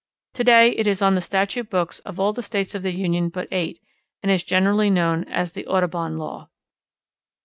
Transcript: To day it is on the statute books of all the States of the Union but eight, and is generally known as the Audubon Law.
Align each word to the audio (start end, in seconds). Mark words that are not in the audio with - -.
To 0.33 0.43
day 0.43 0.71
it 0.71 0.87
is 0.87 1.03
on 1.03 1.13
the 1.13 1.21
statute 1.21 1.69
books 1.69 1.99
of 1.99 2.19
all 2.19 2.33
the 2.33 2.41
States 2.41 2.73
of 2.73 2.81
the 2.81 2.89
Union 2.89 3.29
but 3.29 3.47
eight, 3.51 3.79
and 4.23 4.31
is 4.31 4.43
generally 4.43 4.89
known 4.89 5.25
as 5.25 5.53
the 5.53 5.67
Audubon 5.67 6.17
Law. 6.17 6.49